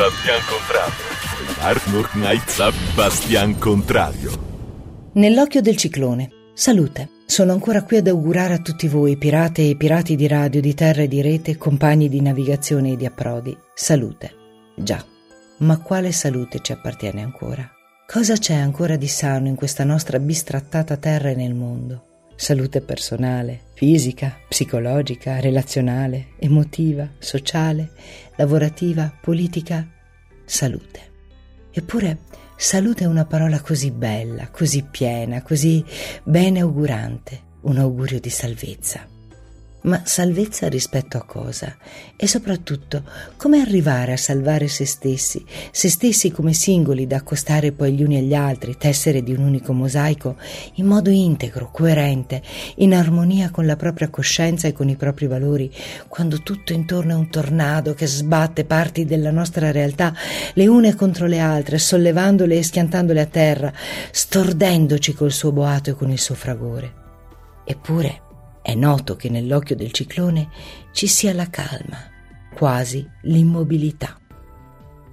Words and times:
Bastian 0.00 0.40
Contrario. 0.48 1.04
Arnold 1.60 2.08
Knight 2.12 2.94
Bastian 2.94 3.58
Contrario. 3.58 4.30
Nell'occhio 5.12 5.60
del 5.60 5.76
ciclone. 5.76 6.30
Salute. 6.54 7.10
Sono 7.26 7.52
ancora 7.52 7.82
qui 7.82 7.98
ad 7.98 8.06
augurare 8.06 8.54
a 8.54 8.60
tutti 8.60 8.88
voi, 8.88 9.18
pirate 9.18 9.68
e 9.68 9.76
pirati 9.76 10.16
di 10.16 10.26
radio, 10.26 10.62
di 10.62 10.72
terra 10.72 11.02
e 11.02 11.06
di 11.06 11.20
rete, 11.20 11.58
compagni 11.58 12.08
di 12.08 12.22
navigazione 12.22 12.92
e 12.92 12.96
di 12.96 13.04
approdi. 13.04 13.54
Salute. 13.74 14.32
Già. 14.74 15.04
Ma 15.58 15.78
quale 15.80 16.12
salute 16.12 16.60
ci 16.62 16.72
appartiene 16.72 17.20
ancora? 17.20 17.70
Cosa 18.06 18.38
c'è 18.38 18.54
ancora 18.54 18.96
di 18.96 19.06
sano 19.06 19.48
in 19.48 19.54
questa 19.54 19.84
nostra 19.84 20.18
bistrattata 20.18 20.96
terra 20.96 21.28
e 21.28 21.34
nel 21.34 21.52
mondo? 21.52 22.09
Salute 22.40 22.80
personale, 22.80 23.64
fisica, 23.74 24.38
psicologica, 24.48 25.40
relazionale, 25.40 26.28
emotiva, 26.38 27.06
sociale, 27.18 27.90
lavorativa, 28.36 29.12
politica? 29.20 29.86
Salute. 30.46 31.00
Eppure 31.70 32.20
salute 32.56 33.04
è 33.04 33.06
una 33.06 33.26
parola 33.26 33.60
così 33.60 33.90
bella, 33.90 34.48
così 34.48 34.82
piena, 34.90 35.42
così 35.42 35.84
bene 36.22 36.60
augurante, 36.60 37.42
un 37.64 37.76
augurio 37.76 38.18
di 38.18 38.30
salvezza. 38.30 39.06
Ma 39.82 40.02
salvezza 40.04 40.68
rispetto 40.68 41.16
a 41.16 41.24
cosa? 41.24 41.74
E 42.14 42.26
soprattutto, 42.26 43.02
come 43.38 43.60
arrivare 43.60 44.12
a 44.12 44.18
salvare 44.18 44.68
se 44.68 44.84
stessi, 44.84 45.42
se 45.70 45.88
stessi 45.88 46.30
come 46.30 46.52
singoli 46.52 47.06
da 47.06 47.16
accostare 47.16 47.72
poi 47.72 47.94
gli 47.94 48.02
uni 48.02 48.18
agli 48.18 48.34
altri, 48.34 48.76
tessere 48.76 49.22
di 49.22 49.32
un 49.32 49.42
unico 49.42 49.72
mosaico, 49.72 50.36
in 50.74 50.84
modo 50.84 51.08
integro, 51.08 51.70
coerente, 51.70 52.42
in 52.76 52.92
armonia 52.92 53.48
con 53.48 53.64
la 53.64 53.76
propria 53.76 54.10
coscienza 54.10 54.68
e 54.68 54.74
con 54.74 54.90
i 54.90 54.96
propri 54.96 55.26
valori, 55.26 55.72
quando 56.08 56.42
tutto 56.42 56.74
intorno 56.74 57.12
è 57.12 57.16
un 57.16 57.30
tornado 57.30 57.94
che 57.94 58.06
sbatte 58.06 58.66
parti 58.66 59.06
della 59.06 59.30
nostra 59.30 59.70
realtà, 59.70 60.14
le 60.52 60.66
une 60.66 60.94
contro 60.94 61.26
le 61.26 61.38
altre, 61.38 61.78
sollevandole 61.78 62.58
e 62.58 62.62
schiantandole 62.62 63.20
a 63.20 63.26
terra, 63.26 63.72
stordendoci 64.10 65.14
col 65.14 65.32
suo 65.32 65.52
boato 65.52 65.88
e 65.88 65.94
con 65.94 66.10
il 66.10 66.18
suo 66.18 66.34
fragore. 66.34 66.92
Eppure, 67.64 68.28
è 68.62 68.74
noto 68.74 69.16
che 69.16 69.28
nell'occhio 69.28 69.76
del 69.76 69.92
ciclone 69.92 70.48
ci 70.92 71.06
sia 71.06 71.32
la 71.32 71.48
calma, 71.48 71.98
quasi 72.54 73.08
l'immobilità. 73.22 74.18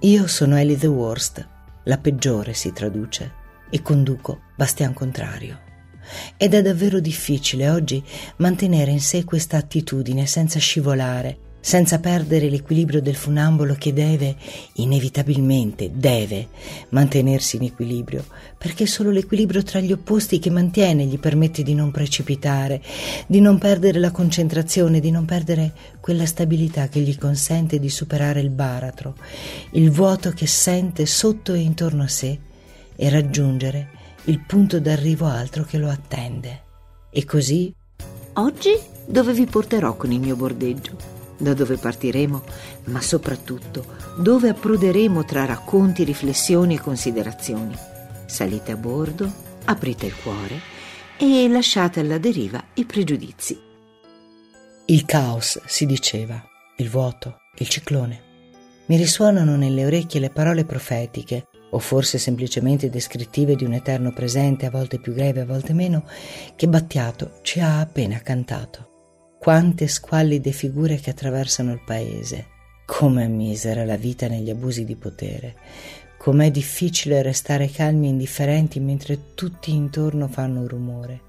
Io 0.00 0.26
sono 0.26 0.56
Ellie 0.56 0.76
the 0.76 0.86
Worst, 0.86 1.46
la 1.84 1.98
peggiore 1.98 2.54
si 2.54 2.72
traduce, 2.72 3.32
e 3.70 3.82
conduco 3.82 4.40
Bastian 4.56 4.92
Contrario. 4.92 5.66
Ed 6.36 6.54
è 6.54 6.62
davvero 6.62 7.00
difficile 7.00 7.68
oggi 7.68 8.02
mantenere 8.36 8.90
in 8.90 9.00
sé 9.00 9.24
questa 9.24 9.56
attitudine 9.56 10.26
senza 10.26 10.58
scivolare, 10.58 11.38
senza 11.60 11.98
perdere 11.98 12.48
l'equilibrio 12.48 13.02
del 13.02 13.16
funambolo 13.16 13.74
che 13.76 13.92
deve, 13.92 14.36
inevitabilmente 14.74 15.90
deve, 15.92 16.48
mantenersi 16.90 17.56
in 17.56 17.64
equilibrio, 17.64 18.24
perché 18.56 18.84
è 18.84 18.86
solo 18.86 19.10
l'equilibrio 19.10 19.62
tra 19.62 19.80
gli 19.80 19.92
opposti 19.92 20.38
che 20.38 20.50
mantiene 20.50 21.04
gli 21.04 21.18
permette 21.18 21.62
di 21.62 21.74
non 21.74 21.90
precipitare, 21.90 22.80
di 23.26 23.40
non 23.40 23.58
perdere 23.58 23.98
la 23.98 24.10
concentrazione, 24.10 25.00
di 25.00 25.10
non 25.10 25.24
perdere 25.24 25.72
quella 26.00 26.26
stabilità 26.26 26.88
che 26.88 27.00
gli 27.00 27.16
consente 27.18 27.78
di 27.78 27.90
superare 27.90 28.40
il 28.40 28.50
baratro, 28.50 29.16
il 29.72 29.90
vuoto 29.90 30.30
che 30.30 30.46
sente 30.46 31.06
sotto 31.06 31.52
e 31.52 31.58
intorno 31.58 32.04
a 32.04 32.08
sé 32.08 32.38
e 32.96 33.10
raggiungere 33.10 33.96
il 34.24 34.40
punto 34.46 34.80
d'arrivo 34.80 35.26
altro 35.26 35.64
che 35.64 35.78
lo 35.78 35.88
attende. 35.88 36.62
E 37.10 37.24
così, 37.24 37.74
oggi 38.34 38.78
dove 39.06 39.32
vi 39.32 39.46
porterò 39.46 39.96
con 39.96 40.12
il 40.12 40.20
mio 40.20 40.36
bordeggio? 40.36 41.17
Da 41.38 41.54
dove 41.54 41.76
partiremo, 41.76 42.42
ma 42.84 43.00
soprattutto 43.00 43.96
dove 44.18 44.48
approderemo 44.48 45.24
tra 45.24 45.44
racconti, 45.44 46.04
riflessioni 46.04 46.74
e 46.74 46.80
considerazioni. 46.80 47.76
Salite 48.26 48.72
a 48.72 48.76
bordo, 48.76 49.32
aprite 49.64 50.06
il 50.06 50.14
cuore 50.22 50.60
e 51.16 51.48
lasciate 51.48 52.00
alla 52.00 52.18
deriva 52.18 52.62
i 52.74 52.84
pregiudizi. 52.84 53.58
Il 54.86 55.04
caos, 55.04 55.60
si 55.66 55.86
diceva, 55.86 56.42
il 56.76 56.88
vuoto, 56.88 57.40
il 57.58 57.68
ciclone. 57.68 58.22
Mi 58.86 58.96
risuonano 58.96 59.56
nelle 59.56 59.84
orecchie 59.84 60.20
le 60.20 60.30
parole 60.30 60.64
profetiche, 60.64 61.46
o 61.70 61.78
forse 61.78 62.16
semplicemente 62.16 62.88
descrittive 62.88 63.54
di 63.54 63.64
un 63.64 63.74
eterno 63.74 64.12
presente, 64.12 64.64
a 64.64 64.70
volte 64.70 64.98
più 64.98 65.12
greve, 65.12 65.42
a 65.42 65.46
volte 65.46 65.74
meno, 65.74 66.04
che 66.56 66.68
Battiato 66.68 67.40
ci 67.42 67.60
ha 67.60 67.80
appena 67.80 68.18
cantato. 68.20 68.87
Quante 69.38 69.86
squallide 69.86 70.50
figure 70.50 70.96
che 70.96 71.10
attraversano 71.10 71.72
il 71.72 71.80
paese. 71.86 72.46
Com'è 72.84 73.28
misera 73.28 73.84
la 73.84 73.96
vita 73.96 74.26
negli 74.26 74.50
abusi 74.50 74.84
di 74.84 74.96
potere. 74.96 75.54
Com'è 76.18 76.50
difficile 76.50 77.22
restare 77.22 77.70
calmi 77.70 78.08
e 78.08 78.10
indifferenti 78.10 78.80
mentre 78.80 79.34
tutti 79.34 79.72
intorno 79.72 80.26
fanno 80.26 80.66
rumore. 80.66 81.20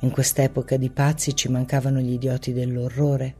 In 0.00 0.10
quest'epoca 0.10 0.76
di 0.76 0.88
pazzi 0.88 1.34
ci 1.34 1.48
mancavano 1.48 1.98
gli 1.98 2.12
idioti 2.12 2.52
dell'orrore. 2.52 3.34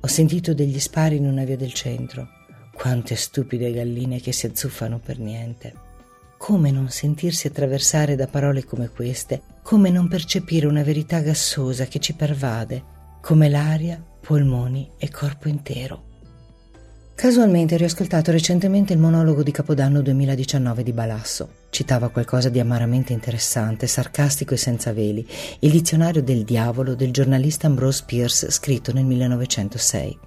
Ho 0.00 0.06
sentito 0.06 0.54
degli 0.54 0.78
spari 0.78 1.16
in 1.16 1.26
una 1.26 1.44
via 1.44 1.56
del 1.56 1.72
centro. 1.72 2.28
Quante 2.72 3.16
stupide 3.16 3.72
galline 3.72 4.20
che 4.20 4.32
si 4.32 4.46
azzuffano 4.46 5.00
per 5.00 5.18
niente. 5.18 5.74
Come 6.38 6.70
non 6.70 6.90
sentirsi 6.90 7.48
attraversare 7.48 8.14
da 8.14 8.28
parole 8.28 8.64
come 8.64 8.88
queste? 8.88 9.42
Come 9.62 9.90
non 9.90 10.06
percepire 10.06 10.68
una 10.68 10.84
verità 10.84 11.18
gassosa 11.18 11.86
che 11.86 11.98
ci 11.98 12.14
pervade? 12.14 12.96
Come 13.20 13.48
l'aria, 13.48 14.02
polmoni 14.20 14.90
e 14.98 15.10
corpo 15.10 15.48
intero. 15.48 16.06
Casualmente 17.18 17.74
ho 17.74 17.78
riascoltato 17.78 18.30
recentemente 18.30 18.92
il 18.92 19.00
monologo 19.00 19.42
di 19.42 19.50
Capodanno 19.50 20.00
2019 20.02 20.84
di 20.84 20.92
Balasso. 20.92 21.50
Citava 21.68 22.10
qualcosa 22.10 22.48
di 22.48 22.60
amaramente 22.60 23.12
interessante, 23.12 23.88
sarcastico 23.88 24.54
e 24.54 24.56
senza 24.56 24.92
veli, 24.92 25.26
il 25.58 25.70
dizionario 25.72 26.22
del 26.22 26.44
diavolo 26.44 26.94
del 26.94 27.10
giornalista 27.10 27.66
Ambrose 27.66 28.04
Pierce 28.06 28.52
scritto 28.52 28.92
nel 28.92 29.04
1906. 29.04 30.18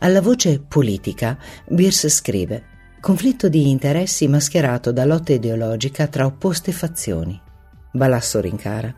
Alla 0.00 0.20
voce 0.20 0.58
politica, 0.58 1.38
Pierce 1.72 2.08
scrive 2.08 2.64
conflitto 3.00 3.48
di 3.48 3.70
interessi 3.70 4.26
mascherato 4.26 4.90
da 4.90 5.04
lotta 5.04 5.32
ideologica 5.32 6.08
tra 6.08 6.26
opposte 6.26 6.72
fazioni. 6.72 7.40
Balasso 7.92 8.40
rincara 8.40 8.92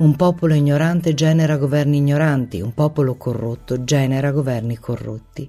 un 0.00 0.16
popolo 0.16 0.54
ignorante 0.54 1.12
genera 1.12 1.56
governi 1.56 1.98
ignoranti, 1.98 2.60
un 2.60 2.72
popolo 2.72 3.16
corrotto 3.16 3.84
genera 3.84 4.30
governi 4.30 4.78
corrotti. 4.78 5.48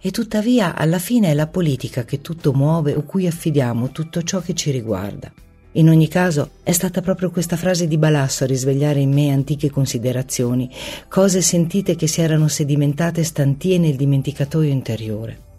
E 0.00 0.10
tuttavia 0.10 0.74
alla 0.76 0.98
fine 0.98 1.30
è 1.30 1.34
la 1.34 1.48
politica 1.48 2.04
che 2.04 2.20
tutto 2.20 2.52
muove 2.52 2.94
o 2.94 3.02
cui 3.02 3.26
affidiamo 3.26 3.90
tutto 3.90 4.22
ciò 4.22 4.40
che 4.40 4.54
ci 4.54 4.70
riguarda. 4.70 5.32
In 5.72 5.88
ogni 5.88 6.06
caso 6.06 6.50
è 6.62 6.72
stata 6.72 7.00
proprio 7.00 7.30
questa 7.30 7.56
frase 7.56 7.88
di 7.88 7.98
Balasso 7.98 8.44
a 8.44 8.46
risvegliare 8.46 9.00
in 9.00 9.12
me 9.12 9.30
antiche 9.30 9.70
considerazioni, 9.70 10.70
cose 11.08 11.40
sentite 11.40 11.96
che 11.96 12.06
si 12.06 12.20
erano 12.20 12.46
sedimentate 12.46 13.24
stantie 13.24 13.78
nel 13.78 13.96
dimenticatoio 13.96 14.70
interiore. 14.70 15.50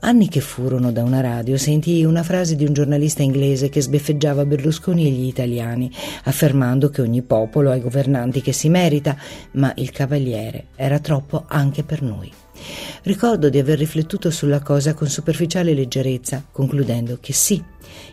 Anni 0.00 0.28
che 0.28 0.40
furono 0.40 0.92
da 0.92 1.02
una 1.02 1.20
radio 1.20 1.56
sentii 1.56 2.04
una 2.04 2.22
frase 2.22 2.54
di 2.54 2.64
un 2.64 2.72
giornalista 2.72 3.22
inglese 3.22 3.68
che 3.68 3.80
sbeffeggiava 3.80 4.44
Berlusconi 4.44 5.06
e 5.06 5.10
gli 5.10 5.26
italiani, 5.26 5.90
affermando 6.24 6.90
che 6.90 7.00
ogni 7.00 7.22
popolo 7.22 7.70
ha 7.70 7.76
i 7.76 7.80
governanti 7.80 8.40
che 8.40 8.52
si 8.52 8.68
merita, 8.68 9.16
ma 9.52 9.72
il 9.76 9.90
cavaliere 9.90 10.66
era 10.76 11.00
troppo 11.00 11.44
anche 11.48 11.82
per 11.82 12.02
noi. 12.02 12.30
Ricordo 13.02 13.48
di 13.48 13.58
aver 13.58 13.78
riflettuto 13.78 14.30
sulla 14.30 14.60
cosa 14.60 14.94
con 14.94 15.08
superficiale 15.08 15.74
leggerezza, 15.74 16.44
concludendo 16.52 17.18
che 17.20 17.32
sì, 17.32 17.62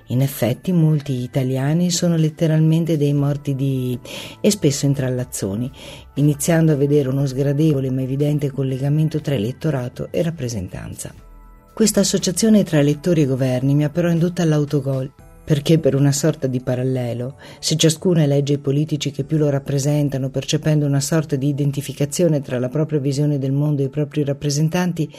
in 0.08 0.22
effetti 0.22 0.72
molti 0.72 1.22
italiani 1.22 1.92
sono 1.92 2.16
letteralmente 2.16 2.98
dei 2.98 3.14
morti 3.14 3.56
di... 3.56 3.98
e 4.40 4.52
spesso 4.52 4.86
intrallazzoni, 4.86 5.70
iniziando 6.16 6.72
a 6.72 6.76
vedere 6.76 7.10
uno 7.10 7.26
sgradevole 7.26 7.92
ma 7.92 8.02
evidente 8.02 8.52
collegamento 8.52 9.22
tra 9.22 9.36
elettorato 9.36 10.08
e 10.12 10.22
rappresentanza. 10.24 11.33
Questa 11.74 12.02
associazione 12.02 12.64
tra 12.64 12.78
elettori 12.78 13.24
e 13.24 13.26
governi 13.26 13.74
mi 13.74 13.84
ha 13.84 13.90
però 13.90 14.08
indotto 14.12 14.44
all'autogol, 14.44 15.12
perché 15.44 15.80
per 15.80 15.96
una 15.96 16.12
sorta 16.12 16.46
di 16.46 16.62
parallelo, 16.62 17.38
se 17.60 17.76
ciascuno 17.76 18.22
elegge 18.22 18.54
i 18.54 18.58
politici 18.60 19.10
che 19.10 19.24
più 19.24 19.38
lo 19.38 19.50
rappresentano, 19.50 20.30
percependo 20.30 20.86
una 20.86 21.00
sorta 21.00 21.36
di 21.36 21.48
identificazione 21.48 22.42
tra 22.42 22.60
la 22.60 22.70
propria 22.70 23.00
visione 23.00 23.40
del 23.40 23.54
mondo 23.54 23.82
e 23.82 23.86
i 23.86 23.90
propri 23.90 24.24
rappresentanti, 24.24 25.12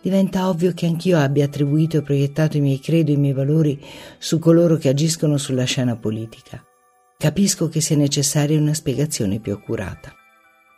diventa 0.00 0.48
ovvio 0.48 0.72
che 0.72 0.86
anch'io 0.86 1.18
abbia 1.18 1.46
attribuito 1.46 1.96
e 1.96 2.02
proiettato 2.02 2.56
i 2.56 2.60
miei 2.60 2.78
credo 2.78 3.10
e 3.10 3.14
i 3.14 3.18
miei 3.18 3.34
valori 3.34 3.84
su 4.18 4.38
coloro 4.38 4.76
che 4.76 4.90
agiscono 4.90 5.36
sulla 5.36 5.64
scena 5.64 5.96
politica. 5.96 6.64
Capisco 7.16 7.68
che 7.68 7.80
sia 7.80 7.96
necessaria 7.96 8.56
una 8.56 8.72
spiegazione 8.72 9.40
più 9.40 9.52
accurata. 9.52 10.12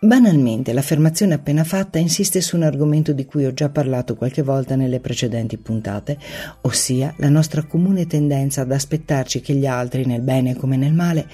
Banalmente, 0.02 0.72
l'affermazione 0.72 1.34
appena 1.34 1.62
fatta 1.62 1.98
insiste 1.98 2.40
su 2.40 2.56
un 2.56 2.62
argomento 2.62 3.12
di 3.12 3.26
cui 3.26 3.44
ho 3.44 3.52
già 3.52 3.68
parlato 3.68 4.14
qualche 4.16 4.40
volta 4.40 4.74
nelle 4.74 4.98
precedenti 4.98 5.58
puntate, 5.58 6.16
ossia 6.62 7.12
la 7.18 7.28
nostra 7.28 7.64
comune 7.64 8.06
tendenza 8.06 8.62
ad 8.62 8.72
aspettarci 8.72 9.42
che 9.42 9.52
gli 9.52 9.66
altri, 9.66 10.06
nel 10.06 10.22
bene 10.22 10.56
come 10.56 10.78
nel 10.78 10.94
male, 10.94 11.28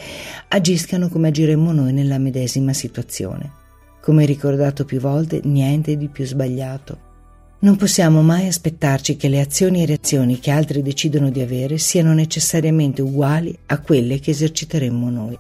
agiscano 0.48 1.08
come 1.08 1.28
agiremmo 1.28 1.70
noi 1.70 1.92
nella 1.92 2.18
medesima 2.18 2.72
situazione. 2.72 3.52
Come 4.00 4.24
ricordato 4.24 4.84
più 4.84 4.98
volte, 4.98 5.42
niente 5.44 5.96
di 5.96 6.08
più 6.08 6.24
sbagliato. 6.24 6.98
Non 7.60 7.76
possiamo 7.76 8.20
mai 8.20 8.48
aspettarci 8.48 9.14
che 9.14 9.28
le 9.28 9.38
azioni 9.38 9.84
e 9.84 9.86
reazioni 9.86 10.40
che 10.40 10.50
altri 10.50 10.82
decidono 10.82 11.30
di 11.30 11.40
avere 11.40 11.78
siano 11.78 12.12
necessariamente 12.14 13.00
uguali 13.00 13.56
a 13.66 13.78
quelle 13.78 14.18
che 14.18 14.32
eserciteremmo 14.32 15.08
noi. 15.08 15.38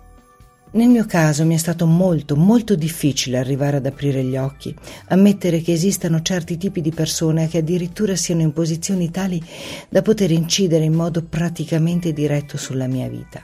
Nel 0.76 0.88
mio 0.88 1.06
caso 1.06 1.46
mi 1.46 1.54
è 1.54 1.56
stato 1.56 1.86
molto, 1.86 2.36
molto 2.36 2.74
difficile 2.74 3.38
arrivare 3.38 3.78
ad 3.78 3.86
aprire 3.86 4.22
gli 4.22 4.36
occhi, 4.36 4.76
ammettere 5.08 5.62
che 5.62 5.72
esistano 5.72 6.20
certi 6.20 6.58
tipi 6.58 6.82
di 6.82 6.90
persone 6.90 7.48
che 7.48 7.58
addirittura 7.58 8.14
siano 8.14 8.42
in 8.42 8.52
posizioni 8.52 9.10
tali 9.10 9.42
da 9.88 10.02
poter 10.02 10.32
incidere 10.32 10.84
in 10.84 10.92
modo 10.92 11.22
praticamente 11.22 12.12
diretto 12.12 12.58
sulla 12.58 12.88
mia 12.88 13.08
vita. 13.08 13.42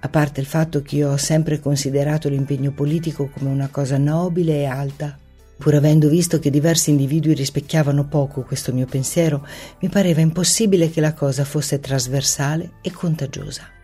A 0.00 0.08
parte 0.08 0.40
il 0.40 0.46
fatto 0.46 0.80
che 0.80 0.96
io 0.96 1.10
ho 1.10 1.18
sempre 1.18 1.60
considerato 1.60 2.30
l'impegno 2.30 2.70
politico 2.70 3.28
come 3.28 3.50
una 3.50 3.68
cosa 3.68 3.98
nobile 3.98 4.60
e 4.60 4.64
alta, 4.64 5.18
Pur 5.58 5.74
avendo 5.74 6.08
visto 6.08 6.40
che 6.40 6.50
diversi 6.50 6.90
individui 6.90 7.34
rispecchiavano 7.34 8.08
poco 8.08 8.42
questo 8.42 8.72
mio 8.72 8.86
pensiero, 8.86 9.46
mi 9.80 9.88
pareva 9.90 10.20
impossibile 10.20 10.90
che 10.90 11.00
la 11.00 11.12
cosa 11.12 11.44
fosse 11.44 11.78
trasversale 11.78 12.72
e 12.80 12.90
contagiosa. 12.90 13.81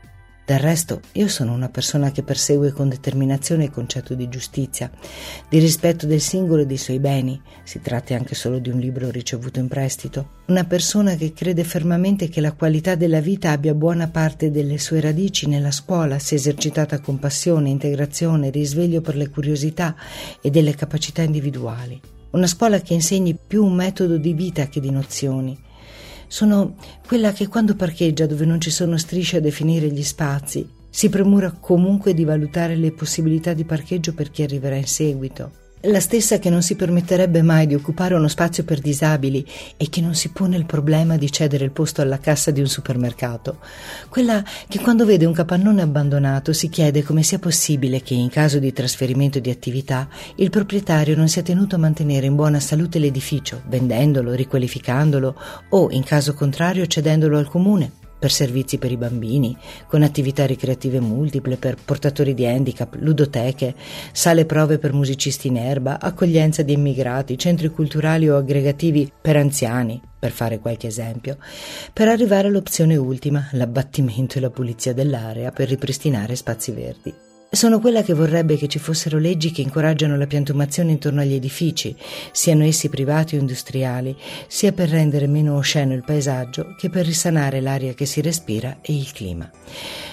Del 0.48 0.60
resto, 0.60 1.02
io 1.12 1.28
sono 1.28 1.52
una 1.52 1.68
persona 1.68 2.10
che 2.10 2.22
persegue 2.22 2.72
con 2.72 2.88
determinazione 2.88 3.64
il 3.64 3.70
concetto 3.70 4.14
di 4.14 4.30
giustizia, 4.30 4.90
di 5.46 5.58
rispetto 5.58 6.06
del 6.06 6.22
singolo 6.22 6.62
e 6.62 6.64
dei 6.64 6.78
suoi 6.78 7.00
beni, 7.00 7.38
si 7.64 7.82
tratti 7.82 8.14
anche 8.14 8.34
solo 8.34 8.58
di 8.58 8.70
un 8.70 8.78
libro 8.78 9.10
ricevuto 9.10 9.60
in 9.60 9.68
prestito, 9.68 10.36
una 10.46 10.64
persona 10.64 11.16
che 11.16 11.34
crede 11.34 11.64
fermamente 11.64 12.30
che 12.30 12.40
la 12.40 12.52
qualità 12.52 12.94
della 12.94 13.20
vita 13.20 13.50
abbia 13.50 13.74
buona 13.74 14.08
parte 14.08 14.50
delle 14.50 14.78
sue 14.78 15.02
radici 15.02 15.46
nella 15.46 15.70
scuola, 15.70 16.18
se 16.18 16.36
esercitata 16.36 16.98
con 17.00 17.18
passione, 17.18 17.68
integrazione, 17.68 18.48
risveglio 18.48 19.02
per 19.02 19.16
le 19.16 19.28
curiosità 19.28 19.94
e 20.40 20.48
delle 20.48 20.74
capacità 20.74 21.20
individuali. 21.20 22.00
Una 22.30 22.46
scuola 22.46 22.80
che 22.80 22.94
insegni 22.94 23.36
più 23.36 23.62
un 23.62 23.74
metodo 23.74 24.16
di 24.16 24.32
vita 24.32 24.66
che 24.68 24.80
di 24.80 24.90
nozioni, 24.90 25.66
sono 26.28 26.76
quella 27.06 27.32
che 27.32 27.48
quando 27.48 27.75
parcheggia 27.75 28.26
dove 28.26 28.44
non 28.44 28.60
ci 28.60 28.70
sono 28.70 28.96
strisce 28.96 29.38
a 29.38 29.40
definire 29.40 29.88
gli 29.88 30.04
spazi, 30.04 30.69
si 30.88 31.08
premura 31.08 31.50
comunque 31.58 32.14
di 32.14 32.25
valutare 32.25 32.76
le 32.76 32.92
possibilità 32.92 33.52
di 33.52 33.64
parcheggio 33.64 34.14
per 34.14 34.30
chi 34.30 34.42
arriverà 34.42 34.76
in 34.76 34.86
seguito 34.86 35.66
la 35.82 36.00
stessa 36.00 36.38
che 36.38 36.50
non 36.50 36.62
si 36.62 36.75
permetterebbe 36.75 37.42
mai 37.42 37.66
di 37.66 37.75
occupare 37.75 38.14
uno 38.14 38.28
spazio 38.28 38.64
per 38.64 38.80
disabili 38.80 39.46
e 39.76 39.88
che 39.88 40.00
non 40.00 40.14
si 40.14 40.30
pone 40.30 40.56
il 40.56 40.66
problema 40.66 41.16
di 41.16 41.30
cedere 41.30 41.64
il 41.64 41.70
posto 41.70 42.02
alla 42.02 42.19
cassa 42.19 42.50
di 42.50 42.60
un 42.60 42.66
supermercato, 42.66 43.58
quella 44.08 44.42
che 44.66 44.80
quando 44.80 45.04
vede 45.04 45.25
un 45.25 45.32
capannone 45.32 45.82
abbandonato 45.82 46.52
si 46.52 46.69
chiede 46.69 47.02
come 47.02 47.22
sia 47.22 47.38
possibile 47.38 48.02
che 48.02 48.14
in 48.14 48.28
caso 48.28 48.58
di 48.58 48.72
trasferimento 48.72 49.38
di 49.38 49.50
attività 49.50 50.08
il 50.36 50.50
proprietario 50.50 51.16
non 51.16 51.28
sia 51.28 51.42
tenuto 51.42 51.76
a 51.76 51.78
mantenere 51.78 52.26
in 52.26 52.34
buona 52.34 52.60
salute 52.60 52.98
l'edificio, 52.98 53.62
vendendolo, 53.69 54.32
riqualificandolo 54.32 55.34
o, 55.70 55.90
in 55.90 56.02
caso 56.02 56.34
contrario, 56.34 56.86
cedendolo 56.86 57.38
al 57.38 57.48
comune 57.48 58.06
per 58.18 58.32
servizi 58.32 58.78
per 58.78 58.90
i 58.90 58.96
bambini, 58.96 59.56
con 59.86 60.02
attività 60.02 60.44
ricreative 60.46 61.00
multiple 61.00 61.56
per 61.56 61.76
portatori 61.82 62.34
di 62.34 62.46
handicap, 62.46 62.96
ludoteche, 62.98 63.74
sale 64.12 64.44
prove 64.44 64.78
per 64.78 64.92
musicisti 64.92 65.48
in 65.48 65.56
erba, 65.56 66.00
accoglienza 66.00 66.62
di 66.62 66.72
immigrati, 66.72 67.38
centri 67.38 67.68
culturali 67.68 68.28
o 68.28 68.36
aggregativi 68.36 69.10
per 69.20 69.36
anziani, 69.36 70.00
per 70.18 70.30
fare 70.32 70.58
qualche 70.58 70.88
esempio, 70.88 71.38
per 71.92 72.08
arrivare 72.08 72.48
all'opzione 72.48 72.96
ultima, 72.96 73.48
l'abbattimento 73.52 74.38
e 74.38 74.40
la 74.40 74.50
pulizia 74.50 74.92
dell'area 74.92 75.52
per 75.52 75.68
ripristinare 75.68 76.34
spazi 76.34 76.72
verdi. 76.72 77.27
Sono 77.50 77.80
quella 77.80 78.02
che 78.02 78.12
vorrebbe 78.12 78.58
che 78.58 78.68
ci 78.68 78.78
fossero 78.78 79.16
leggi 79.16 79.50
che 79.50 79.62
incoraggiano 79.62 80.18
la 80.18 80.26
piantumazione 80.26 80.90
intorno 80.90 81.22
agli 81.22 81.32
edifici, 81.32 81.96
siano 82.30 82.62
essi 82.62 82.90
privati 82.90 83.36
o 83.36 83.38
industriali, 83.38 84.14
sia 84.46 84.72
per 84.72 84.90
rendere 84.90 85.26
meno 85.26 85.56
osceno 85.56 85.94
il 85.94 86.04
paesaggio 86.04 86.74
che 86.76 86.90
per 86.90 87.06
risanare 87.06 87.62
l'aria 87.62 87.94
che 87.94 88.04
si 88.04 88.20
respira 88.20 88.78
e 88.82 88.94
il 88.94 89.10
clima. 89.12 89.50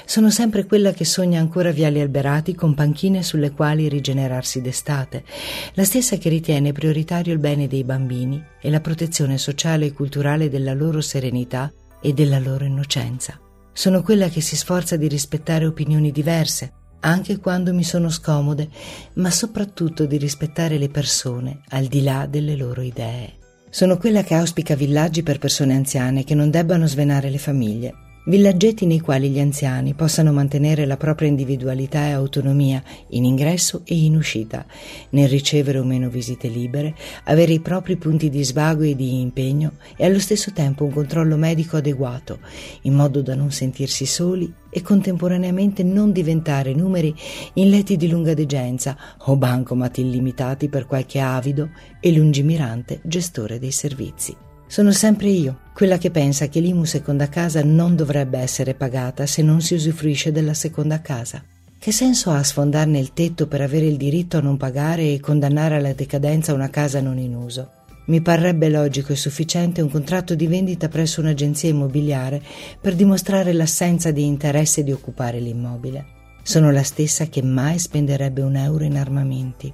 Sono 0.06 0.30
sempre 0.30 0.66
quella 0.66 0.94
che 0.94 1.04
sogna 1.04 1.42
ancora 1.42 1.72
viali 1.72 2.00
alberati 2.00 2.56
con 2.56 2.74
panchine 2.74 3.22
sulle 3.22 3.52
quali 3.52 3.90
rigenerarsi 3.90 4.62
d'estate, 4.62 5.26
la 5.74 5.84
stessa 5.84 6.16
che 6.16 6.30
ritiene 6.30 6.72
prioritario 6.72 7.34
il 7.34 7.40
bene 7.40 7.68
dei 7.68 7.84
bambini 7.84 8.42
e 8.62 8.70
la 8.70 8.80
protezione 8.80 9.38
sociale 9.38 9.88
e 9.88 9.94
culturale 9.94 10.50
della 10.50 10.74
loro 10.74 11.02
serenità 11.02 11.70
e 12.02 12.14
della 12.14 12.40
loro 12.40 12.64
innocenza. 12.64 13.38
Sono 13.74 14.02
quella 14.04 14.30
che 14.30 14.40
si 14.40 14.56
sforza 14.56 14.96
di 14.96 15.10
rispettare 15.10 15.66
opinioni 15.66 16.14
diverse, 16.14 16.72
anche 17.06 17.38
quando 17.38 17.74
mi 17.74 17.84
sono 17.84 18.10
scomode, 18.10 18.68
ma 19.14 19.30
soprattutto 19.30 20.06
di 20.06 20.18
rispettare 20.18 20.78
le 20.78 20.90
persone 20.90 21.62
al 21.70 21.86
di 21.86 22.02
là 22.02 22.26
delle 22.26 22.56
loro 22.56 22.82
idee. 22.82 23.38
Sono 23.70 23.98
quella 23.98 24.24
che 24.24 24.34
auspica 24.34 24.76
villaggi 24.76 25.22
per 25.22 25.38
persone 25.38 25.76
anziane 25.76 26.24
che 26.24 26.34
non 26.34 26.50
debbano 26.50 26.88
svenare 26.88 27.30
le 27.30 27.38
famiglie, 27.38 27.94
Villaggetti 28.28 28.88
nei 28.88 29.02
quali 29.02 29.30
gli 29.30 29.40
anziani 29.40 29.94
possano 29.94 30.34
mantenere 30.34 30.88
la 30.88 30.98
propria 30.98 31.28
individualità 31.28 32.08
e 32.08 32.12
autonomia 32.14 32.82
in 33.10 33.24
ingresso 33.24 33.82
e 33.86 33.96
in 34.04 34.16
uscita, 34.16 34.66
nel 35.10 35.30
ricevere 35.30 35.78
o 35.78 35.84
meno 35.84 36.10
visite 36.10 36.48
libere, 36.48 36.96
avere 37.26 37.54
i 37.54 37.60
propri 37.60 37.98
punti 37.98 38.32
di 38.32 38.44
svago 38.44 38.82
e 38.82 38.96
di 38.96 39.22
impegno 39.22 39.74
e 39.96 40.06
allo 40.06 40.18
stesso 40.18 40.52
tempo 40.54 40.86
un 40.86 40.92
controllo 40.92 41.38
medico 41.38 41.78
adeguato, 41.78 42.40
in 42.82 42.96
modo 42.96 43.22
da 43.22 43.36
non 43.36 43.52
sentirsi 43.52 44.08
soli 44.08 44.52
e 44.72 44.82
contemporaneamente 44.82 45.84
non 45.84 46.12
diventare 46.12 46.74
numeri 46.74 47.14
in 47.54 47.70
letti 47.70 47.96
di 47.96 48.10
lunga 48.10 48.34
degenza 48.34 48.98
o 49.20 49.36
bancomat 49.36 50.00
illimitati 50.00 50.68
per 50.68 50.88
qualche 50.88 51.20
avido 51.20 51.70
e 52.00 52.12
lungimirante 52.12 53.02
gestore 53.04 53.60
dei 53.60 53.72
servizi. 53.72 54.36
Sono 54.68 54.92
sempre 54.92 55.30
io, 55.30 55.60
quella 55.74 55.98
che 55.98 56.10
pensa 56.10 56.48
che 56.48 56.60
l'IMU 56.60 56.86
seconda 56.86 57.30
casa 57.30 57.64
non 57.64 57.96
dovrebbe 57.96 58.40
essere 58.40 58.74
pagata 58.74 59.26
se 59.26 59.42
non 59.42 59.62
si 59.62 59.76
usufruisce 59.76 60.32
della 60.32 60.56
seconda 60.56 61.02
casa. 61.02 61.44
Che 61.78 61.92
senso 61.92 62.32
ha 62.32 62.42
sfondarne 62.42 62.98
il 62.98 63.14
tetto 63.14 63.48
per 63.48 63.62
avere 63.62 63.86
il 63.86 63.96
diritto 63.96 64.38
a 64.38 64.42
non 64.42 64.58
pagare 64.58 65.14
e 65.14 65.20
condannare 65.20 65.76
alla 65.76 65.94
decadenza 65.94 66.54
una 66.54 66.70
casa 66.70 67.00
non 67.00 67.20
in 67.20 67.36
uso? 67.36 67.70
Mi 68.06 68.22
parrebbe 68.22 68.70
logico 68.70 69.14
e 69.14 69.16
sufficiente 69.16 69.82
un 69.82 69.90
contratto 69.90 70.34
di 70.34 70.48
vendita 70.48 70.90
presso 70.90 71.22
un'agenzia 71.22 71.70
immobiliare 71.70 72.42
per 72.82 72.96
dimostrare 72.96 73.54
l'assenza 73.54 74.10
di 74.12 74.26
interesse 74.26 74.84
di 74.84 74.92
occupare 74.92 75.40
l'immobile. 75.40 76.06
Sono 76.42 76.72
la 76.72 76.84
stessa 76.84 77.28
che 77.28 77.44
mai 77.44 77.78
spenderebbe 77.78 78.42
un 78.42 78.56
euro 78.56 78.84
in 78.84 78.98
armamenti 78.98 79.74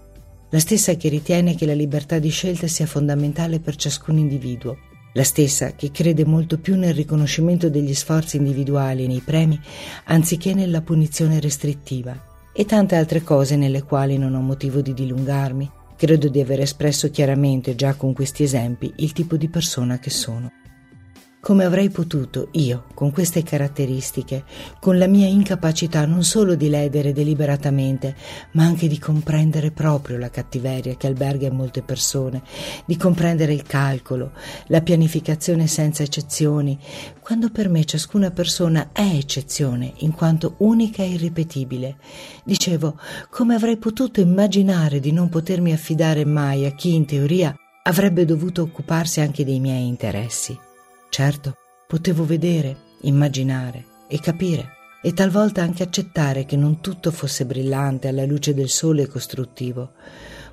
la 0.52 0.60
stessa 0.60 0.96
che 0.96 1.10
ritiene 1.10 1.56
che 1.56 1.66
la 1.66 1.74
libertà 1.74 2.20
di 2.20 2.30
scelta 2.30 2.68
sia 2.68 2.86
fondamentale 2.86 3.60
per 3.60 3.76
ciascun 3.76 4.18
individuo, 4.18 4.78
la 5.14 5.24
stessa 5.24 5.74
che 5.76 5.92
crede 5.92 6.26
molto 6.26 6.58
più 6.58 6.76
nel 6.76 6.94
riconoscimento 6.94 7.70
degli 7.70 7.94
sforzi 7.94 8.38
individuali 8.38 9.06
e 9.06 9.08
nei 9.08 9.22
premi 9.22 9.60
anziché 10.06 10.54
nella 10.54 10.82
punizione 10.82 11.40
restrittiva, 11.40 12.30
e 12.54 12.66
tante 12.66 12.96
altre 12.96 13.22
cose 13.22 13.56
nelle 13.56 13.84
quali 13.84 14.18
non 14.18 14.36
ho 14.36 14.42
motivo 14.42 14.82
di 14.82 14.94
dilungarmi. 14.94 15.72
Credo 15.96 16.28
di 16.28 16.42
aver 16.42 16.62
espresso 16.62 17.10
chiaramente 17.12 17.76
già 17.76 17.94
con 17.94 18.14
questi 18.14 18.44
esempi 18.44 18.92
il 18.98 19.14
tipo 19.14 19.38
di 19.38 19.48
persona 19.48 20.00
che 20.00 20.10
sono. 20.10 20.52
Come 21.42 21.66
avrei 21.66 21.90
potuto 21.90 22.50
io, 22.52 22.86
con 22.94 23.12
queste 23.12 23.42
caratteristiche, 23.42 24.44
con 24.80 25.00
la 25.00 25.08
mia 25.08 25.26
incapacità 25.26 26.06
non 26.06 26.24
solo 26.24 26.54
di 26.54 26.70
ledere 26.70 27.14
deliberatamente, 27.14 28.16
ma 28.52 28.64
anche 28.64 28.88
di 28.88 29.00
comprendere 29.00 29.72
proprio 29.72 30.20
la 30.20 30.30
cattiveria 30.30 30.96
che 30.96 31.08
alberga 31.08 31.48
in 31.48 31.56
molte 31.56 31.82
persone, 31.82 32.44
di 32.86 32.96
comprendere 32.96 33.54
il 33.54 33.64
calcolo, 33.64 34.34
la 34.68 34.82
pianificazione 34.82 35.66
senza 35.66 36.04
eccezioni, 36.04 36.78
quando 37.20 37.50
per 37.50 37.70
me 37.70 37.86
ciascuna 37.86 38.30
persona 38.30 38.90
è 38.92 39.02
eccezione, 39.02 39.94
in 39.98 40.12
quanto 40.12 40.54
unica 40.60 41.02
e 41.02 41.10
irripetibile. 41.10 41.96
Dicevo, 42.44 43.00
come 43.32 43.56
avrei 43.56 43.78
potuto 43.78 44.22
immaginare 44.22 45.00
di 45.00 45.12
non 45.12 45.28
potermi 45.28 45.74
affidare 45.74 46.24
mai 46.24 46.68
a 46.68 46.72
chi 46.76 46.94
in 46.94 47.08
teoria 47.08 47.52
avrebbe 47.82 48.26
dovuto 48.26 48.62
occuparsi 48.62 49.22
anche 49.22 49.44
dei 49.44 49.60
miei 49.60 49.88
interessi. 49.88 50.70
Certo, 51.12 51.58
potevo 51.88 52.26
vedere, 52.26 52.74
immaginare 53.02 53.84
e 54.08 54.22
capire 54.22 54.78
e 55.04 55.12
talvolta 55.12 55.62
anche 55.62 55.84
accettare 55.84 56.46
che 56.46 56.56
non 56.56 56.80
tutto 56.80 57.12
fosse 57.12 57.46
brillante 57.46 58.08
alla 58.08 58.24
luce 58.26 58.54
del 58.54 58.70
sole 58.70 59.02
e 59.02 59.08
costruttivo. 59.08 59.92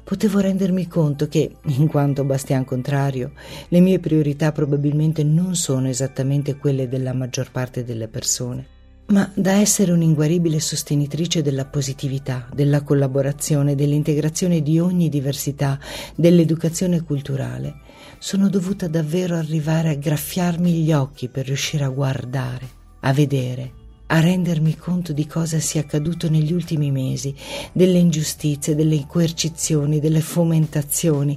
Potevo 0.02 0.40
rendermi 0.40 0.88
conto 0.88 1.28
che, 1.28 1.58
in 1.66 1.86
quanto 1.86 2.24
bastian 2.24 2.64
contrario, 2.64 3.34
le 3.68 3.78
mie 3.78 4.00
priorità 4.00 4.50
probabilmente 4.50 5.22
non 5.22 5.54
sono 5.54 5.86
esattamente 5.86 6.56
quelle 6.56 6.88
della 6.88 7.12
maggior 7.12 7.52
parte 7.52 7.84
delle 7.84 8.08
persone. 8.08 8.66
Ma 9.10 9.30
da 9.34 9.52
essere 9.52 9.92
un'inguaribile 9.92 10.58
sostenitrice 10.58 11.40
della 11.40 11.66
positività, 11.66 12.48
della 12.52 12.82
collaborazione, 12.82 13.76
dell'integrazione 13.76 14.60
di 14.60 14.80
ogni 14.80 15.08
diversità, 15.08 15.78
dell'educazione 16.16 17.02
culturale, 17.02 17.86
sono 18.18 18.48
dovuta 18.48 18.88
davvero 18.88 19.36
arrivare 19.36 19.90
a 19.90 19.94
graffiarmi 19.94 20.72
gli 20.72 20.92
occhi 20.92 21.28
per 21.28 21.46
riuscire 21.46 21.84
a 21.84 21.88
guardare, 21.88 22.68
a 23.00 23.12
vedere 23.12 23.77
a 24.10 24.20
rendermi 24.20 24.76
conto 24.76 25.12
di 25.12 25.26
cosa 25.26 25.58
sia 25.58 25.80
accaduto 25.80 26.30
negli 26.30 26.52
ultimi 26.52 26.90
mesi, 26.90 27.34
delle 27.72 27.98
ingiustizie, 27.98 28.74
delle 28.74 29.04
coercizioni, 29.06 30.00
delle 30.00 30.20
fomentazioni, 30.20 31.36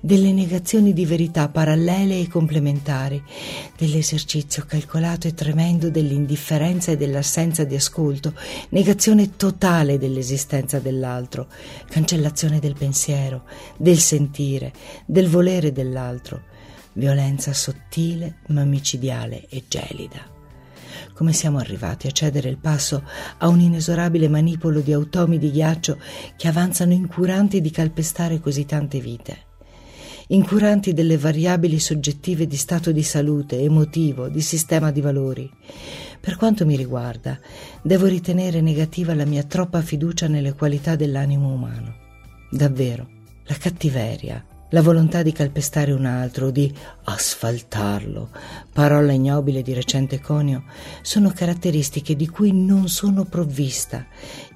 delle 0.00 0.32
negazioni 0.32 0.92
di 0.92 1.06
verità 1.06 1.48
parallele 1.48 2.20
e 2.20 2.28
complementari, 2.28 3.22
dell'esercizio 3.76 4.64
calcolato 4.66 5.28
e 5.28 5.34
tremendo 5.34 5.90
dell'indifferenza 5.90 6.92
e 6.92 6.96
dell'assenza 6.96 7.64
di 7.64 7.74
ascolto, 7.74 8.34
negazione 8.70 9.36
totale 9.36 9.98
dell'esistenza 9.98 10.78
dell'altro, 10.78 11.48
cancellazione 11.88 12.58
del 12.58 12.74
pensiero, 12.74 13.44
del 13.78 13.98
sentire, 13.98 14.72
del 15.06 15.28
volere 15.28 15.72
dell'altro, 15.72 16.42
violenza 16.94 17.54
sottile 17.54 18.40
ma 18.48 18.64
micidiale 18.64 19.46
e 19.48 19.64
gelida. 19.68 20.39
Come 21.20 21.34
siamo 21.34 21.58
arrivati 21.58 22.06
a 22.06 22.12
cedere 22.12 22.48
il 22.48 22.56
passo 22.56 23.06
a 23.36 23.48
un 23.48 23.60
inesorabile 23.60 24.26
manipolo 24.26 24.80
di 24.80 24.94
automi 24.94 25.36
di 25.36 25.50
ghiaccio 25.50 25.98
che 26.34 26.48
avanzano 26.48 26.94
incuranti 26.94 27.60
di 27.60 27.70
calpestare 27.70 28.40
così 28.40 28.64
tante 28.64 29.00
vite? 29.00 29.36
Incuranti 30.28 30.94
delle 30.94 31.18
variabili 31.18 31.78
soggettive 31.78 32.46
di 32.46 32.56
stato 32.56 32.90
di 32.90 33.02
salute, 33.02 33.60
emotivo, 33.60 34.30
di 34.30 34.40
sistema 34.40 34.90
di 34.90 35.02
valori. 35.02 35.52
Per 36.18 36.36
quanto 36.36 36.64
mi 36.64 36.74
riguarda, 36.74 37.38
devo 37.82 38.06
ritenere 38.06 38.62
negativa 38.62 39.12
la 39.12 39.26
mia 39.26 39.42
troppa 39.42 39.82
fiducia 39.82 40.26
nelle 40.26 40.54
qualità 40.54 40.96
dell'animo 40.96 41.52
umano. 41.52 41.96
Davvero, 42.50 43.06
la 43.44 43.56
cattiveria, 43.56 44.42
la 44.70 44.82
volontà 44.82 45.22
di 45.22 45.32
calpestare 45.32 45.92
un 45.92 46.04
altro, 46.04 46.50
di 46.50 46.72
asfaltarlo, 47.04 48.30
parola 48.72 49.12
ignobile 49.12 49.62
di 49.62 49.72
recente 49.72 50.20
conio, 50.20 50.64
sono 51.02 51.30
caratteristiche 51.30 52.16
di 52.16 52.28
cui 52.28 52.52
non 52.52 52.88
sono 52.88 53.24
provvista, 53.24 54.06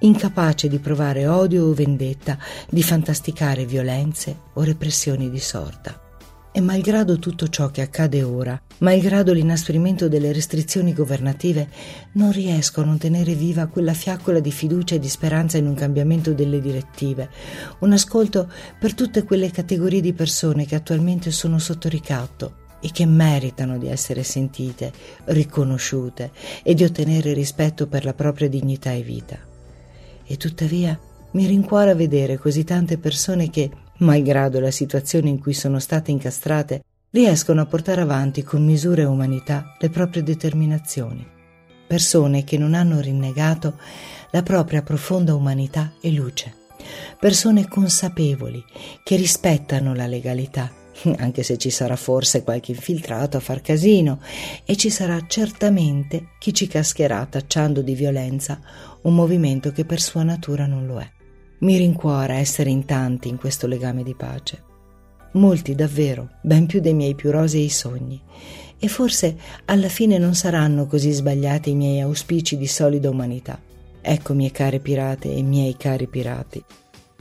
incapace 0.00 0.68
di 0.68 0.78
provare 0.78 1.26
odio 1.26 1.64
o 1.64 1.74
vendetta, 1.74 2.38
di 2.68 2.82
fantasticare 2.82 3.64
violenze 3.64 4.36
o 4.54 4.62
repressioni 4.62 5.30
di 5.30 5.40
sorta. 5.40 6.03
E 6.56 6.60
malgrado 6.60 7.18
tutto 7.18 7.48
ciò 7.48 7.72
che 7.72 7.80
accade 7.80 8.22
ora, 8.22 8.56
malgrado 8.78 9.32
l'inasprimento 9.32 10.08
delle 10.08 10.32
restrizioni 10.32 10.92
governative, 10.92 11.68
non 12.12 12.30
riesco 12.30 12.80
a 12.80 12.84
non 12.84 12.96
tenere 12.96 13.34
viva 13.34 13.66
quella 13.66 13.92
fiaccola 13.92 14.38
di 14.38 14.52
fiducia 14.52 14.94
e 14.94 15.00
di 15.00 15.08
speranza 15.08 15.58
in 15.58 15.66
un 15.66 15.74
cambiamento 15.74 16.32
delle 16.32 16.60
direttive, 16.60 17.28
un 17.80 17.90
ascolto 17.90 18.48
per 18.78 18.94
tutte 18.94 19.24
quelle 19.24 19.50
categorie 19.50 20.00
di 20.00 20.12
persone 20.12 20.64
che 20.64 20.76
attualmente 20.76 21.32
sono 21.32 21.58
sotto 21.58 21.88
ricatto 21.88 22.54
e 22.78 22.92
che 22.92 23.04
meritano 23.04 23.76
di 23.76 23.88
essere 23.88 24.22
sentite, 24.22 24.92
riconosciute 25.24 26.30
e 26.62 26.72
di 26.74 26.84
ottenere 26.84 27.32
rispetto 27.32 27.88
per 27.88 28.04
la 28.04 28.14
propria 28.14 28.48
dignità 28.48 28.92
e 28.92 29.02
vita. 29.02 29.36
E 30.24 30.36
tuttavia 30.36 30.96
mi 31.32 31.46
rincuora 31.46 31.96
vedere 31.96 32.38
così 32.38 32.62
tante 32.62 32.96
persone 32.96 33.50
che 33.50 33.82
malgrado 33.98 34.60
la 34.60 34.70
situazione 34.70 35.28
in 35.28 35.38
cui 35.38 35.52
sono 35.52 35.78
state 35.78 36.10
incastrate, 36.10 36.82
riescono 37.10 37.60
a 37.60 37.66
portare 37.66 38.00
avanti 38.00 38.42
con 38.42 38.64
misura 38.64 39.02
e 39.02 39.06
umanità 39.06 39.76
le 39.78 39.88
proprie 39.88 40.22
determinazioni. 40.22 41.24
Persone 41.86 42.42
che 42.44 42.58
non 42.58 42.74
hanno 42.74 43.00
rinnegato 43.00 43.78
la 44.30 44.42
propria 44.42 44.82
profonda 44.82 45.34
umanità 45.34 45.92
e 46.00 46.10
luce. 46.10 46.54
Persone 47.20 47.68
consapevoli 47.68 48.62
che 49.04 49.16
rispettano 49.16 49.94
la 49.94 50.06
legalità, 50.06 50.72
anche 51.18 51.42
se 51.42 51.56
ci 51.56 51.70
sarà 51.70 51.96
forse 51.96 52.42
qualche 52.42 52.72
infiltrato 52.72 53.36
a 53.36 53.40
far 53.40 53.60
casino 53.60 54.20
e 54.64 54.76
ci 54.76 54.90
sarà 54.90 55.24
certamente 55.26 56.30
chi 56.38 56.52
ci 56.52 56.66
cascherà 56.66 57.24
tacciando 57.26 57.80
di 57.80 57.94
violenza 57.94 58.60
un 59.02 59.14
movimento 59.14 59.70
che 59.70 59.84
per 59.84 60.00
sua 60.00 60.24
natura 60.24 60.66
non 60.66 60.86
lo 60.86 60.98
è. 60.98 61.08
Mi 61.64 61.78
rincuora 61.78 62.34
essere 62.34 62.68
in 62.68 62.84
tanti 62.84 63.28
in 63.28 63.38
questo 63.38 63.66
legame 63.66 64.02
di 64.02 64.14
pace. 64.14 64.62
Molti 65.32 65.74
davvero, 65.74 66.32
ben 66.42 66.66
più 66.66 66.78
dei 66.78 66.92
miei 66.92 67.14
più 67.14 67.30
rosei 67.30 67.70
sogni. 67.70 68.20
E 68.78 68.86
forse 68.86 69.34
alla 69.64 69.88
fine 69.88 70.18
non 70.18 70.34
saranno 70.34 70.86
così 70.86 71.10
sbagliati 71.10 71.70
i 71.70 71.74
miei 71.74 72.00
auspici 72.00 72.58
di 72.58 72.66
solida 72.66 73.08
umanità. 73.08 73.58
Ecco, 74.02 74.34
mie 74.34 74.50
care 74.50 74.78
pirate 74.78 75.34
e 75.34 75.42
miei 75.42 75.74
cari 75.78 76.06
pirati. 76.06 76.62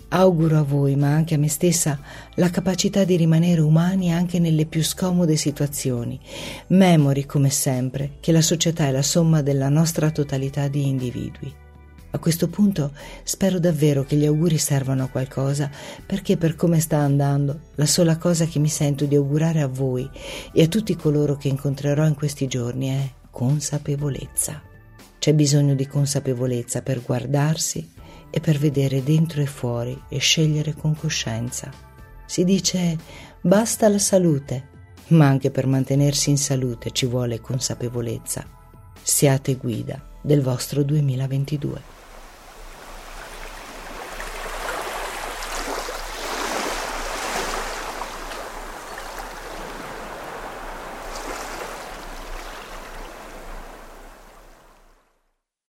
Auguro 0.10 0.58
a 0.58 0.64
voi, 0.64 0.98
ma 0.98 1.08
anche 1.08 1.36
a 1.36 1.38
me 1.38 1.48
stessa, 1.48 1.98
la 2.36 2.50
capacità 2.50 3.06
di 3.06 3.16
rimanere 3.16 3.62
umani 3.62 4.12
anche 4.12 4.40
nelle 4.40 4.66
più 4.66 4.84
scomode 4.84 5.38
situazioni. 5.38 6.20
Memori, 6.68 7.26
come 7.26 7.50
sempre, 7.50 8.18
che 8.20 8.34
la 8.34 8.42
società 8.42 8.88
è 8.88 8.92
la 8.92 9.04
somma 9.04 9.42
della 9.42 9.70
nostra 9.70 10.12
totalità 10.12 10.68
di 10.68 10.86
individui. 10.86 11.62
A 12.16 12.20
questo 12.20 12.48
punto 12.48 12.92
spero 13.24 13.58
davvero 13.58 14.04
che 14.04 14.16
gli 14.16 14.26
auguri 14.26 14.60
servano 14.60 15.04
a 15.04 15.08
qualcosa, 15.08 15.72
perché 16.06 16.38
per 16.38 16.56
come 16.56 16.80
sta 16.80 16.98
andando, 16.98 17.72
la 17.74 17.88
sola 17.88 18.18
cosa 18.18 18.46
che 18.46 18.60
mi 18.60 18.70
sento 18.70 19.06
di 19.06 19.16
augurare 19.16 19.62
a 19.62 19.68
voi 19.68 20.08
e 20.54 20.62
a 20.62 20.68
tutti 20.68 20.96
coloro 20.96 21.38
che 21.38 21.48
incontrerò 21.48 22.06
in 22.06 22.14
questi 22.14 22.46
giorni 22.46 22.90
è 22.90 23.12
consapevolezza. 23.32 24.62
C'è 25.18 25.34
bisogno 25.34 25.74
di 25.74 25.88
consapevolezza 25.88 26.84
per 26.84 27.02
guardarsi 27.02 27.92
e 28.30 28.40
per 28.40 28.60
vedere 28.60 29.04
dentro 29.04 29.42
e 29.42 29.48
fuori 29.48 30.00
e 30.08 30.20
scegliere 30.20 30.76
con 30.76 30.96
coscienza. 30.96 31.72
Si 32.28 32.44
dice 32.44 32.96
basta 33.42 33.90
la 33.90 33.98
salute, 33.98 34.68
ma 35.08 35.26
anche 35.26 35.50
per 35.50 35.66
mantenersi 35.66 36.30
in 36.30 36.38
salute 36.38 36.92
ci 36.92 37.08
vuole 37.08 37.42
consapevolezza. 37.42 38.46
Siate 39.02 39.56
guida 39.56 40.00
del 40.22 40.44
vostro 40.44 40.84
2022. 40.84 42.03